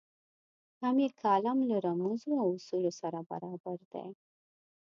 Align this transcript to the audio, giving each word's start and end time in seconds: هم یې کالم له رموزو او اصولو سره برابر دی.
هم 0.81 0.95
یې 1.03 1.09
کالم 1.21 1.57
له 1.69 1.77
رموزو 1.87 2.31
او 2.43 2.47
اصولو 2.57 2.91
سره 3.01 3.19
برابر 3.29 3.77
دی. 3.91 4.07